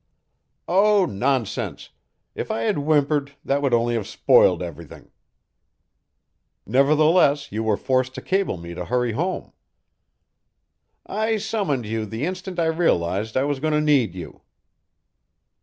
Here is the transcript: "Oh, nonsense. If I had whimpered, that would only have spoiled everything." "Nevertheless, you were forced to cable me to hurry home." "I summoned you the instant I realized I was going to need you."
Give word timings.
"Oh, 0.67 1.05
nonsense. 1.05 1.89
If 2.33 2.49
I 2.49 2.61
had 2.61 2.77
whimpered, 2.79 3.33
that 3.45 3.61
would 3.61 3.71
only 3.71 3.93
have 3.93 4.07
spoiled 4.07 4.63
everything." 4.63 5.11
"Nevertheless, 6.65 7.51
you 7.51 7.61
were 7.61 7.77
forced 7.77 8.15
to 8.15 8.21
cable 8.23 8.57
me 8.57 8.73
to 8.73 8.85
hurry 8.85 9.11
home." 9.11 9.53
"I 11.05 11.37
summoned 11.37 11.85
you 11.85 12.07
the 12.07 12.25
instant 12.25 12.57
I 12.57 12.65
realized 12.65 13.37
I 13.37 13.43
was 13.43 13.59
going 13.59 13.73
to 13.73 13.79
need 13.79 14.15
you." 14.15 14.41